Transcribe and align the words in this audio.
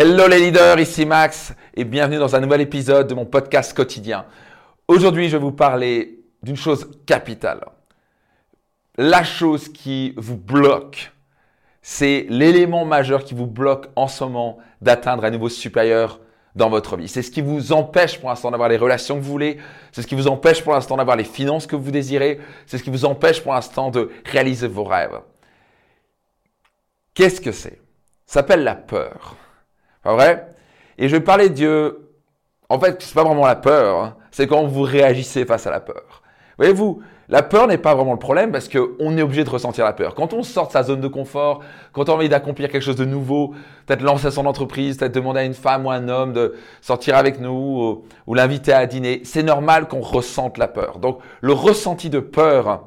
Hello 0.00 0.28
les 0.28 0.38
leaders, 0.38 0.78
ici 0.78 1.04
Max 1.04 1.52
et 1.74 1.82
bienvenue 1.82 2.18
dans 2.18 2.36
un 2.36 2.38
nouvel 2.38 2.60
épisode 2.60 3.08
de 3.08 3.14
mon 3.14 3.26
podcast 3.26 3.76
quotidien. 3.76 4.26
Aujourd'hui, 4.86 5.28
je 5.28 5.36
vais 5.36 5.42
vous 5.42 5.50
parler 5.50 6.20
d'une 6.40 6.54
chose 6.54 6.88
capitale. 7.04 7.64
La 8.96 9.24
chose 9.24 9.68
qui 9.68 10.14
vous 10.16 10.36
bloque, 10.36 11.12
c'est 11.82 12.26
l'élément 12.28 12.84
majeur 12.84 13.24
qui 13.24 13.34
vous 13.34 13.48
bloque 13.48 13.88
en 13.96 14.06
ce 14.06 14.22
moment 14.22 14.58
d'atteindre 14.80 15.24
un 15.24 15.30
niveau 15.30 15.48
supérieur 15.48 16.20
dans 16.54 16.70
votre 16.70 16.96
vie. 16.96 17.08
C'est 17.08 17.22
ce 17.22 17.32
qui 17.32 17.40
vous 17.40 17.72
empêche 17.72 18.20
pour 18.20 18.28
l'instant 18.28 18.52
d'avoir 18.52 18.68
les 18.68 18.76
relations 18.76 19.16
que 19.16 19.24
vous 19.24 19.32
voulez, 19.32 19.58
c'est 19.90 20.02
ce 20.02 20.06
qui 20.06 20.14
vous 20.14 20.28
empêche 20.28 20.62
pour 20.62 20.74
l'instant 20.74 20.96
d'avoir 20.96 21.16
les 21.16 21.24
finances 21.24 21.66
que 21.66 21.74
vous 21.74 21.90
désirez, 21.90 22.38
c'est 22.66 22.78
ce 22.78 22.84
qui 22.84 22.90
vous 22.90 23.04
empêche 23.04 23.42
pour 23.42 23.52
l'instant 23.52 23.90
de 23.90 24.12
réaliser 24.26 24.68
vos 24.68 24.84
rêves. 24.84 25.18
Qu'est-ce 27.14 27.40
que 27.40 27.50
c'est? 27.50 27.80
Ça 28.26 28.34
s'appelle 28.34 28.62
la 28.62 28.76
peur. 28.76 29.34
Pas 30.02 30.14
vrai? 30.14 30.48
Et 30.98 31.08
je 31.08 31.16
parler 31.16 31.48
de 31.48 31.54
Dieu. 31.54 32.10
En 32.68 32.78
fait, 32.78 33.00
c'est 33.00 33.14
pas 33.14 33.24
vraiment 33.24 33.46
la 33.46 33.56
peur, 33.56 34.02
hein. 34.02 34.16
c'est 34.30 34.46
quand 34.46 34.64
vous 34.66 34.82
réagissez 34.82 35.46
face 35.46 35.66
à 35.66 35.70
la 35.70 35.80
peur. 35.80 36.22
Voyez-vous, 36.58 37.00
la 37.30 37.42
peur 37.42 37.66
n'est 37.66 37.78
pas 37.78 37.94
vraiment 37.94 38.12
le 38.12 38.18
problème 38.18 38.52
parce 38.52 38.68
qu'on 38.68 39.16
est 39.16 39.22
obligé 39.22 39.44
de 39.44 39.50
ressentir 39.50 39.84
la 39.84 39.92
peur. 39.92 40.14
Quand 40.14 40.32
on 40.32 40.42
sort 40.42 40.66
de 40.66 40.72
sa 40.72 40.82
zone 40.82 41.00
de 41.00 41.08
confort, 41.08 41.60
quand 41.92 42.08
on 42.08 42.12
a 42.12 42.16
envie 42.16 42.28
d'accomplir 42.28 42.70
quelque 42.70 42.82
chose 42.82 42.96
de 42.96 43.04
nouveau, 43.04 43.54
peut-être 43.86 44.02
lancer 44.02 44.30
son 44.30 44.44
entreprise, 44.46 44.96
peut-être 44.96 45.14
demander 45.14 45.40
à 45.40 45.44
une 45.44 45.54
femme 45.54 45.86
ou 45.86 45.90
un 45.90 46.08
homme 46.08 46.32
de 46.32 46.54
sortir 46.80 47.16
avec 47.16 47.40
nous 47.40 47.50
ou, 47.50 48.04
ou 48.26 48.34
l'inviter 48.34 48.72
à 48.72 48.86
dîner, 48.86 49.20
c'est 49.24 49.42
normal 49.42 49.88
qu'on 49.88 50.00
ressente 50.00 50.58
la 50.58 50.68
peur. 50.68 50.98
Donc 50.98 51.20
le 51.40 51.52
ressenti 51.52 52.10
de 52.10 52.20
peur 52.20 52.84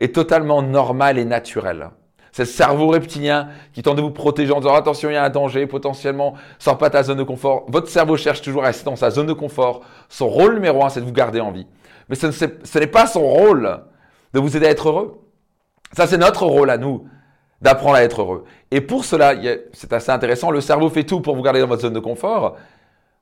est 0.00 0.14
totalement 0.14 0.60
normal 0.60 1.16
et 1.18 1.24
naturel. 1.24 1.90
C'est 2.34 2.42
le 2.42 2.48
cerveau 2.48 2.88
reptilien 2.88 3.50
qui 3.72 3.80
tente 3.80 3.94
de 3.94 4.02
vous 4.02 4.10
protéger 4.10 4.50
en 4.50 4.58
disant 4.58 4.74
attention, 4.74 5.08
il 5.08 5.12
y 5.12 5.16
a 5.16 5.22
un 5.22 5.30
danger, 5.30 5.68
potentiellement, 5.68 6.34
sors 6.58 6.76
pas 6.78 6.90
ta 6.90 7.04
zone 7.04 7.18
de 7.18 7.22
confort. 7.22 7.64
Votre 7.68 7.88
cerveau 7.88 8.16
cherche 8.16 8.42
toujours 8.42 8.64
à 8.64 8.66
rester 8.66 8.84
dans 8.84 8.96
sa 8.96 9.10
zone 9.10 9.26
de 9.26 9.32
confort. 9.32 9.82
Son 10.08 10.26
rôle 10.26 10.54
numéro 10.54 10.84
un, 10.84 10.88
c'est 10.88 10.98
de 10.98 11.04
vous 11.04 11.12
garder 11.12 11.38
en 11.38 11.52
vie. 11.52 11.68
Mais 12.08 12.16
ce, 12.16 12.78
n'est 12.78 12.86
pas 12.88 13.06
son 13.06 13.20
rôle 13.20 13.84
de 14.32 14.40
vous 14.40 14.56
aider 14.56 14.66
à 14.66 14.70
être 14.70 14.88
heureux. 14.88 15.20
Ça, 15.92 16.08
c'est 16.08 16.18
notre 16.18 16.44
rôle 16.44 16.70
à 16.70 16.76
nous 16.76 17.06
d'apprendre 17.62 17.94
à 17.94 18.02
être 18.02 18.22
heureux. 18.22 18.44
Et 18.72 18.80
pour 18.80 19.04
cela, 19.04 19.34
c'est 19.72 19.92
assez 19.92 20.10
intéressant, 20.10 20.50
le 20.50 20.60
cerveau 20.60 20.90
fait 20.90 21.04
tout 21.04 21.20
pour 21.20 21.36
vous 21.36 21.42
garder 21.42 21.60
dans 21.60 21.68
votre 21.68 21.82
zone 21.82 21.94
de 21.94 22.00
confort. 22.00 22.56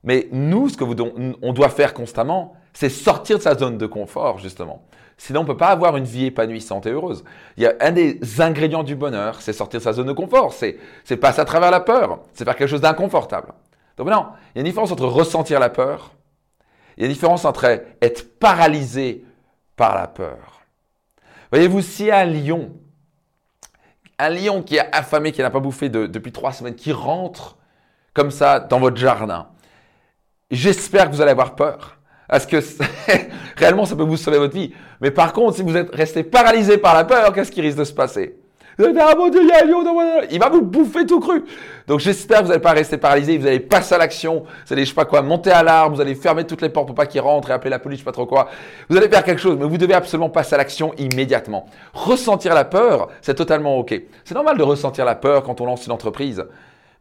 Mais 0.03 0.27
nous, 0.31 0.69
ce 0.69 0.75
que 0.75 0.83
vous, 0.83 0.95
on 1.43 1.53
doit 1.53 1.69
faire 1.69 1.93
constamment, 1.93 2.55
c'est 2.73 2.89
sortir 2.89 3.37
de 3.37 3.43
sa 3.43 3.55
zone 3.55 3.77
de 3.77 3.85
confort, 3.85 4.39
justement. 4.39 4.83
Sinon, 5.17 5.41
on 5.41 5.43
ne 5.43 5.47
peut 5.47 5.57
pas 5.57 5.69
avoir 5.69 5.95
une 5.95 6.05
vie 6.05 6.25
épanouissante 6.25 6.85
et 6.85 6.91
heureuse. 6.91 7.23
Il 7.55 7.63
y 7.63 7.67
a 7.67 7.75
un 7.79 7.91
des 7.91 8.19
ingrédients 8.41 8.83
du 8.83 8.95
bonheur, 8.95 9.41
c'est 9.41 9.53
sortir 9.53 9.79
de 9.79 9.83
sa 9.83 9.93
zone 9.93 10.07
de 10.07 10.13
confort. 10.13 10.53
C'est, 10.53 10.79
c'est 11.03 11.17
passer 11.17 11.39
à 11.39 11.45
travers 11.45 11.71
la 11.71 11.79
peur. 11.79 12.19
C'est 12.33 12.43
faire 12.43 12.55
quelque 12.55 12.69
chose 12.69 12.81
d'inconfortable. 12.81 13.53
Donc 13.95 14.07
maintenant, 14.07 14.33
il 14.53 14.57
y 14.57 14.59
a 14.59 14.61
une 14.61 14.67
différence 14.67 14.91
entre 14.91 15.05
ressentir 15.05 15.59
la 15.59 15.69
peur. 15.69 16.11
Il 16.97 17.01
y 17.01 17.03
a 17.03 17.07
une 17.07 17.13
différence 17.13 17.45
entre 17.45 17.65
être 18.01 18.39
paralysé 18.39 19.23
par 19.75 19.95
la 19.95 20.07
peur. 20.07 20.61
Voyez-vous, 21.51 21.81
si 21.81 22.09
un 22.09 22.25
lion, 22.25 22.71
un 24.17 24.29
lion 24.29 24.63
qui 24.63 24.77
est 24.77 24.95
affamé, 24.95 25.31
qui 25.31 25.41
n'a 25.41 25.51
pas 25.51 25.59
bouffé 25.59 25.89
depuis 25.89 26.31
trois 26.31 26.51
semaines, 26.51 26.75
qui 26.75 26.91
rentre 26.91 27.57
comme 28.13 28.31
ça 28.31 28.59
dans 28.59 28.79
votre 28.79 28.97
jardin, 28.97 29.47
j'espère 30.49 31.09
que 31.09 31.15
vous 31.15 31.21
allez 31.21 31.31
avoir 31.31 31.55
peur. 31.55 31.97
Parce 32.33 32.47
que 32.47 32.57
réellement, 33.57 33.85
ça 33.85 33.95
peut 33.95 34.01
vous 34.01 34.17
sauver 34.17 34.39
votre 34.39 34.55
vie. 34.55 34.73
Mais 35.01 35.11
par 35.11 35.33
contre, 35.33 35.55
si 35.55 35.61
vous 35.61 35.77
êtes 35.77 35.93
resté 35.93 36.23
paralysé 36.23 36.79
par 36.79 36.95
la 36.95 37.03
peur, 37.03 37.31
qu'est-ce 37.31 37.51
qui 37.51 37.61
risque 37.61 37.77
de 37.77 37.83
se 37.83 37.93
passer? 37.93 38.35
Ah 38.79 38.85
il 38.87 39.69
lion 39.69 39.83
Il 40.31 40.39
va 40.39 40.49
vous 40.49 40.63
bouffer 40.63 41.05
tout 41.05 41.19
cru. 41.19 41.43
Donc 41.85 41.99
j'espère 41.99 42.39
que 42.39 42.45
vous 42.45 42.49
n'allez 42.49 42.59
pas 42.59 42.71
rester 42.71 42.97
paralysé, 42.97 43.37
vous 43.37 43.45
allez 43.45 43.59
passer 43.59 43.93
à 43.93 43.99
l'action, 43.99 44.45
vous 44.65 44.73
allez, 44.73 44.83
je 44.83 44.89
sais 44.89 44.95
pas 44.95 45.05
quoi, 45.05 45.21
monter 45.21 45.51
à 45.51 45.61
l'arbre, 45.61 45.95
vous 45.95 46.01
allez 46.01 46.15
fermer 46.15 46.43
toutes 46.43 46.63
les 46.63 46.69
portes 46.69 46.87
pour 46.87 46.95
pas 46.95 47.05
qu'il 47.05 47.21
rentre 47.21 47.51
et 47.51 47.53
appeler 47.53 47.69
la 47.69 47.77
police, 47.77 47.99
je 47.99 48.01
sais 48.01 48.05
pas 48.05 48.11
trop 48.11 48.25
quoi. 48.25 48.49
Vous 48.89 48.97
allez 48.97 49.09
faire 49.09 49.23
quelque 49.23 49.39
chose, 49.39 49.55
mais 49.59 49.67
vous 49.67 49.77
devez 49.77 49.93
absolument 49.93 50.29
passer 50.29 50.55
à 50.55 50.57
l'action 50.57 50.91
immédiatement. 50.97 51.67
Ressentir 51.93 52.55
la 52.55 52.65
peur, 52.65 53.09
c'est 53.21 53.35
totalement 53.35 53.77
ok. 53.77 53.93
C'est 54.25 54.33
normal 54.33 54.57
de 54.57 54.63
ressentir 54.63 55.05
la 55.05 55.13
peur 55.13 55.43
quand 55.43 55.61
on 55.61 55.67
lance 55.67 55.85
une 55.85 55.91
entreprise. 55.91 56.43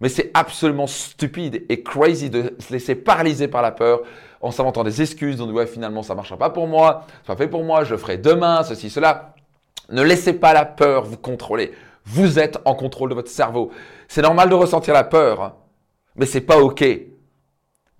Mais 0.02 0.08
c'est 0.08 0.32
absolument 0.34 0.88
stupide 0.88 1.64
et 1.68 1.82
crazy 1.82 2.28
de 2.28 2.56
se 2.58 2.72
laisser 2.72 2.96
paralyser 2.96 3.46
par 3.46 3.62
la 3.62 3.70
peur 3.70 4.02
en 4.40 4.50
s'inventant 4.50 4.82
des 4.82 5.00
excuses, 5.00 5.40
on 5.40 5.46
dit 5.46 5.52
ouais 5.52 5.68
finalement 5.68 6.02
ça 6.02 6.16
marchera 6.16 6.36
pas 6.36 6.50
pour 6.50 6.66
moi, 6.66 7.06
c'est 7.18 7.28
pas 7.28 7.36
fait 7.36 7.46
pour 7.46 7.62
moi, 7.62 7.84
je 7.84 7.92
le 7.92 7.98
ferai 7.98 8.18
demain, 8.18 8.64
ceci, 8.64 8.90
cela. 8.90 9.34
Ne 9.90 10.02
laissez 10.02 10.32
pas 10.32 10.52
la 10.52 10.64
peur 10.64 11.04
vous 11.04 11.16
contrôler. 11.16 11.72
Vous 12.04 12.40
êtes 12.40 12.58
en 12.64 12.74
contrôle 12.74 13.10
de 13.10 13.14
votre 13.14 13.30
cerveau. 13.30 13.70
C'est 14.08 14.22
normal 14.22 14.48
de 14.48 14.54
ressentir 14.54 14.92
la 14.92 15.04
peur, 15.04 15.40
hein. 15.40 15.54
mais 16.16 16.26
c'est 16.26 16.40
pas 16.40 16.58
ok 16.58 16.84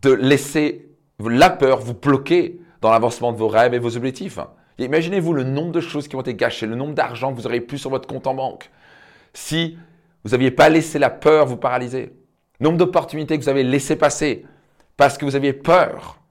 de 0.03 0.11
laisser 0.11 0.89
la 1.21 1.51
peur 1.51 1.79
vous 1.79 1.95
bloquer 1.95 2.61
dans 2.81 2.91
l'avancement 2.91 3.33
de 3.33 3.39
vos 3.39 3.47
rêves 3.47 3.75
et 3.75 3.79
vos 3.79 3.97
objectifs. 3.97 4.41
Imaginez-vous 4.79 5.33
le 5.33 5.45
nombre 5.45 5.71
de 5.71 5.81
choses 5.81 6.09
qui 6.09 6.17
ont 6.17 6.21
été 6.21 6.35
gâchées, 6.35 6.67
le 6.67 6.75
nombre 6.75 6.95
d'argent 6.95 7.31
que 7.31 7.37
vous 7.37 7.47
auriez 7.47 7.61
plus 7.61 7.79
sur 7.79 7.91
votre 7.91 8.09
compte 8.09 8.27
en 8.27 8.35
banque 8.35 8.71
si 9.35 9.79
vous 10.25 10.31
n'aviez 10.31 10.51
pas 10.51 10.69
laissé 10.69 10.99
la 10.99 11.11
peur 11.11 11.47
vous 11.47 11.57
paralyser. 11.57 12.13
Nombre 12.61 12.79
d'opportunités 12.79 13.39
que 13.39 13.43
vous 13.43 13.49
avez 13.49 13.65
laissé 13.65 13.97
passer 13.97 14.47
parce 14.97 15.19
que 15.19 15.25
vous 15.25 15.37
aviez 15.37 15.53
peur 15.53 16.23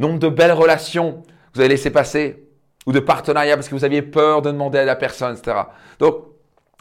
nombre 0.00 0.18
de 0.18 0.28
belles 0.28 0.52
relations 0.52 1.22
que 1.22 1.54
vous 1.54 1.60
avez 1.60 1.68
laissé 1.68 1.90
passer, 1.90 2.42
ou 2.86 2.92
de 2.92 3.00
partenariats 3.00 3.56
parce 3.56 3.68
que 3.68 3.74
vous 3.74 3.84
aviez 3.84 4.02
peur 4.02 4.42
de 4.42 4.50
demander 4.50 4.78
à 4.78 4.84
la 4.84 4.96
personne, 4.96 5.36
etc. 5.36 5.58
Donc, 5.98 6.16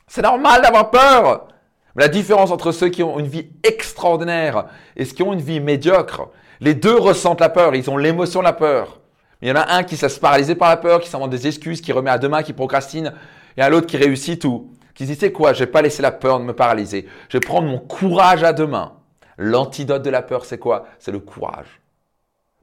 c'est 0.07 0.21
normal 0.21 0.61
d'avoir 0.61 0.89
peur. 0.89 1.47
Mais 1.95 2.03
la 2.03 2.09
différence 2.09 2.51
entre 2.51 2.71
ceux 2.71 2.89
qui 2.89 3.03
ont 3.03 3.19
une 3.19 3.27
vie 3.27 3.49
extraordinaire 3.63 4.65
et 4.95 5.05
ceux 5.05 5.13
qui 5.13 5.23
ont 5.23 5.33
une 5.33 5.41
vie 5.41 5.59
médiocre, 5.59 6.29
les 6.61 6.73
deux 6.73 6.95
ressentent 6.95 7.41
la 7.41 7.49
peur, 7.49 7.75
ils 7.75 7.89
ont 7.89 7.97
l'émotion 7.97 8.39
de 8.39 8.45
la 8.45 8.53
peur. 8.53 8.99
Il 9.41 9.49
y 9.49 9.51
en 9.51 9.55
a 9.55 9.73
un 9.73 9.83
qui 9.83 9.97
se 9.97 10.19
paralyser 10.19 10.55
par 10.55 10.69
la 10.69 10.77
peur, 10.77 10.99
qui 11.01 11.09
s'invente 11.09 11.29
des 11.29 11.47
excuses, 11.47 11.81
qui 11.81 11.91
remet 11.91 12.09
à 12.09 12.17
demain, 12.17 12.43
qui 12.43 12.53
procrastine, 12.53 13.13
et 13.57 13.61
un 13.61 13.71
autre 13.71 13.87
qui 13.87 13.97
réussit 13.97 14.41
tout, 14.41 14.71
qui 14.99 15.05
dit, 15.05 15.15
c'est 15.15 15.31
quoi, 15.31 15.53
je 15.53 15.59
vais 15.59 15.71
pas 15.71 15.81
laisser 15.81 16.01
la 16.01 16.11
peur 16.11 16.41
de 16.41 16.43
me 16.43 16.51
paralyser, 16.51 17.07
je 17.29 17.37
vais 17.37 17.39
prendre 17.39 17.69
mon 17.69 17.79
courage 17.79 18.43
à 18.43 18.51
demain. 18.51 18.97
L'antidote 19.37 20.03
de 20.03 20.09
la 20.09 20.21
peur, 20.21 20.43
c'est 20.43 20.57
quoi? 20.57 20.87
C'est 20.99 21.13
le 21.13 21.19
courage. 21.19 21.79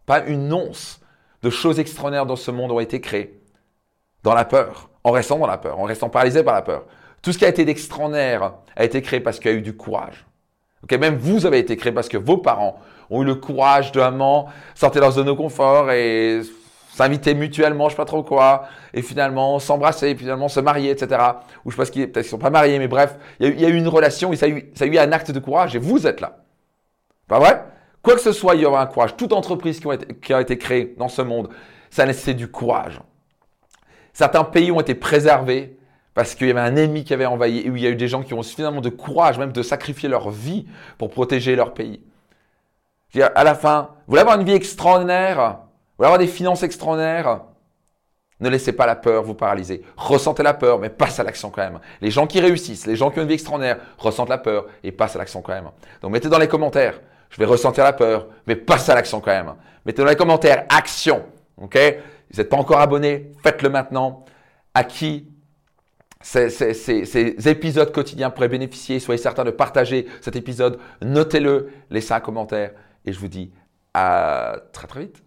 Pas 0.04 0.22
une 0.26 0.52
once 0.52 1.00
de 1.42 1.48
choses 1.48 1.80
extraordinaires 1.80 2.26
dans 2.26 2.36
ce 2.36 2.50
monde 2.50 2.72
ont 2.72 2.80
été 2.80 3.00
créées 3.00 3.41
dans 4.22 4.34
la 4.34 4.44
peur, 4.44 4.91
en 5.02 5.12
restant 5.12 5.38
dans 5.38 5.46
la 5.46 5.56
peur, 5.56 5.80
en 5.80 5.84
restant 5.84 6.10
paralysé 6.10 6.44
par 6.44 6.52
la 6.52 6.60
peur. 6.60 6.84
Tout 7.22 7.32
ce 7.32 7.38
qui 7.38 7.46
a 7.46 7.48
été 7.48 7.64
d'extraordinaire 7.64 8.52
a 8.76 8.84
été 8.84 9.00
créé 9.00 9.20
parce 9.20 9.38
qu'il 9.38 9.50
y 9.50 9.54
a 9.54 9.56
eu 9.56 9.62
du 9.62 9.75
courage. 9.75 10.26
même 10.91 11.16
vous 11.16 11.46
avez 11.46 11.58
été 11.58 11.75
créé 11.78 11.91
parce 11.91 12.10
que 12.10 12.19
vos 12.19 12.36
parents 12.36 12.78
ont 13.08 13.22
eu 13.22 13.25
le 13.25 13.36
courage 13.36 13.92
de 13.92 14.00
maman 14.00 14.50
sortir 14.75 15.00
dans 15.00 15.10
zone 15.10 15.28
de 15.28 15.32
confort 15.32 15.91
et 15.91 16.42
s'inviter 16.96 17.34
mutuellement, 17.34 17.90
je 17.90 17.90
sais 17.90 17.96
pas 17.98 18.06
trop 18.06 18.22
quoi, 18.22 18.64
et 18.94 19.02
finalement 19.02 19.58
s'embrasser, 19.58 20.08
et 20.08 20.16
finalement 20.16 20.48
se 20.48 20.60
marier, 20.60 20.90
etc. 20.90 21.20
Ou 21.66 21.70
je 21.70 21.76
sais 21.76 21.82
pas 21.82 21.90
qu'ils 21.90 22.10
peut 22.10 22.22
sont 22.22 22.38
pas 22.38 22.48
mariés, 22.48 22.78
mais 22.78 22.88
bref, 22.88 23.18
il 23.38 23.60
y, 23.60 23.66
a 23.66 23.68
eu, 23.68 23.76
une 23.76 23.86
relation, 23.86 24.32
et 24.32 24.36
ça 24.36 24.46
a, 24.46 24.48
eu, 24.48 24.70
ça 24.74 24.84
a 24.84 24.88
eu 24.88 24.96
un 24.96 25.12
acte 25.12 25.30
de 25.30 25.38
courage, 25.38 25.76
et 25.76 25.78
vous 25.78 26.06
êtes 26.06 26.22
là. 26.22 26.38
Pas 27.28 27.38
vrai? 27.38 27.62
Quoi 28.02 28.14
que 28.14 28.22
ce 28.22 28.32
soit, 28.32 28.54
il 28.54 28.62
y 28.62 28.64
aura 28.64 28.80
un 28.80 28.86
courage. 28.86 29.14
Toute 29.14 29.34
entreprise 29.34 29.78
qui, 30.22 30.32
a 30.32 30.40
été 30.40 30.56
créée 30.56 30.94
dans 30.96 31.08
ce 31.08 31.20
monde, 31.20 31.50
ça 31.90 32.04
a 32.04 32.06
nécessité 32.06 32.32
du 32.32 32.48
courage. 32.48 32.98
Certains 34.14 34.44
pays 34.44 34.70
ont 34.70 34.80
été 34.80 34.94
préservés 34.94 35.78
parce 36.14 36.34
qu'il 36.34 36.46
y 36.46 36.50
avait 36.50 36.60
un 36.60 36.76
ennemi 36.76 37.04
qui 37.04 37.12
avait 37.12 37.26
envahi 37.26 37.58
et 37.58 37.68
où 37.68 37.76
il 37.76 37.82
y 37.82 37.86
a 37.86 37.90
eu 37.90 37.96
des 37.96 38.08
gens 38.08 38.22
qui 38.22 38.32
ont 38.32 38.42
suffisamment 38.42 38.80
de 38.80 38.88
courage, 38.88 39.38
même 39.38 39.52
de 39.52 39.62
sacrifier 39.62 40.08
leur 40.08 40.30
vie 40.30 40.66
pour 40.96 41.10
protéger 41.10 41.56
leur 41.56 41.74
pays. 41.74 42.00
À 43.34 43.44
la 43.44 43.54
fin, 43.54 43.90
vous 44.06 44.12
voulez 44.12 44.22
avoir 44.22 44.40
une 44.40 44.46
vie 44.46 44.54
extraordinaire, 44.54 45.66
vous 45.98 46.04
voulez 46.04 46.06
avoir 46.06 46.18
des 46.18 46.26
finances 46.26 46.62
extraordinaires, 46.62 47.42
ne 48.38 48.50
laissez 48.50 48.72
pas 48.72 48.84
la 48.84 48.96
peur 48.96 49.22
vous 49.22 49.34
paralyser. 49.34 49.82
Ressentez 49.96 50.42
la 50.42 50.52
peur, 50.52 50.78
mais 50.78 50.90
passe 50.90 51.18
à 51.18 51.22
l'action 51.22 51.50
quand 51.50 51.62
même. 51.62 51.80
Les 52.02 52.10
gens 52.10 52.26
qui 52.26 52.38
réussissent, 52.38 52.86
les 52.86 52.96
gens 52.96 53.10
qui 53.10 53.18
ont 53.18 53.22
une 53.22 53.28
vie 53.28 53.34
extraordinaire, 53.34 53.78
ressentent 53.96 54.28
la 54.28 54.38
peur 54.38 54.66
et 54.84 54.92
passent 54.92 55.16
à 55.16 55.18
l'action 55.18 55.40
quand 55.40 55.54
même. 55.54 55.70
Donc 56.02 56.12
mettez 56.12 56.28
dans 56.28 56.38
les 56.38 56.48
commentaires 56.48 57.00
je 57.30 57.38
vais 57.38 57.44
ressentir 57.44 57.84
la 57.84 57.93
peur, 57.93 58.28
mais 58.46 58.56
passe 58.56 58.88
à 58.88 58.94
l'action 58.94 59.20
quand 59.20 59.31
même. 59.31 59.54
Mettez 59.84 60.02
dans 60.02 60.08
les 60.08 60.16
commentaires 60.16 60.64
action. 60.69 61.25
OK? 61.58 61.78
Vous 62.31 62.38
n'êtes 62.38 62.49
pas 62.49 62.56
encore 62.56 62.81
abonné, 62.81 63.32
faites-le 63.42 63.69
maintenant. 63.69 64.25
À 64.75 64.84
qui 64.84 65.28
ces, 66.20 66.50
ces, 66.50 67.49
épisodes 67.49 67.92
quotidiens 67.92 68.31
pourraient 68.31 68.49
bénéficier? 68.49 69.00
Soyez 69.00 69.20
certain 69.20 69.44
de 69.44 69.50
partager 69.50 70.06
cet 70.20 70.37
épisode. 70.37 70.78
Notez-le, 71.02 71.70
laissez 71.90 72.12
un 72.12 72.20
commentaire. 72.20 72.72
Et 73.04 73.12
je 73.12 73.19
vous 73.19 73.28
dis 73.28 73.52
à 73.94 74.56
très 74.72 74.87
très 74.87 75.00
vite. 75.00 75.22